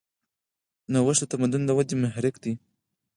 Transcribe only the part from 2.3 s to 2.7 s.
دی.